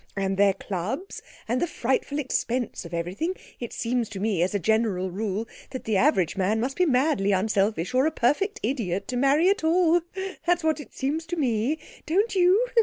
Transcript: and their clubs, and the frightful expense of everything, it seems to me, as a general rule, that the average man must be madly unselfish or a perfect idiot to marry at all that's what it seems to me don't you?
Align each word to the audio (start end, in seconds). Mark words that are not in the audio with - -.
and 0.15 0.35
their 0.35 0.53
clubs, 0.55 1.21
and 1.47 1.61
the 1.61 1.67
frightful 1.67 2.17
expense 2.17 2.85
of 2.85 2.91
everything, 2.91 3.35
it 3.59 3.71
seems 3.71 4.09
to 4.09 4.19
me, 4.19 4.41
as 4.41 4.55
a 4.55 4.59
general 4.59 5.11
rule, 5.11 5.47
that 5.69 5.83
the 5.83 5.95
average 5.95 6.35
man 6.35 6.59
must 6.59 6.75
be 6.75 6.87
madly 6.87 7.31
unselfish 7.31 7.93
or 7.93 8.07
a 8.07 8.11
perfect 8.11 8.59
idiot 8.63 9.07
to 9.07 9.15
marry 9.15 9.47
at 9.47 9.63
all 9.63 10.01
that's 10.47 10.63
what 10.63 10.79
it 10.79 10.91
seems 10.91 11.23
to 11.27 11.35
me 11.35 11.77
don't 12.07 12.33
you? 12.33 12.65